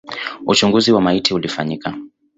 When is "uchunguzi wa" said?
0.47-1.01